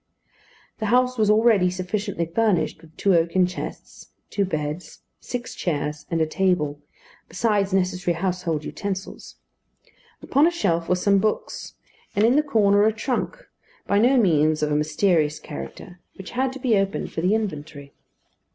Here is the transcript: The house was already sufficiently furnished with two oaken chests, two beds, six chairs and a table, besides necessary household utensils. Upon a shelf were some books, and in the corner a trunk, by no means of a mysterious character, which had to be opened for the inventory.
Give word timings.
The 0.79 0.87
house 0.87 1.19
was 1.19 1.29
already 1.29 1.69
sufficiently 1.69 2.25
furnished 2.25 2.81
with 2.81 2.97
two 2.97 3.13
oaken 3.13 3.45
chests, 3.45 4.09
two 4.31 4.45
beds, 4.45 5.01
six 5.19 5.53
chairs 5.53 6.07
and 6.09 6.19
a 6.19 6.25
table, 6.25 6.81
besides 7.29 7.71
necessary 7.71 8.15
household 8.15 8.65
utensils. 8.65 9.35
Upon 10.23 10.47
a 10.47 10.49
shelf 10.51 10.89
were 10.89 10.95
some 10.95 11.19
books, 11.19 11.75
and 12.15 12.25
in 12.25 12.35
the 12.35 12.41
corner 12.41 12.83
a 12.85 12.91
trunk, 12.91 13.45
by 13.85 13.99
no 13.99 14.17
means 14.17 14.63
of 14.63 14.71
a 14.71 14.75
mysterious 14.75 15.37
character, 15.37 15.99
which 16.15 16.31
had 16.31 16.51
to 16.53 16.59
be 16.59 16.75
opened 16.79 17.11
for 17.11 17.21
the 17.21 17.35
inventory. 17.35 17.93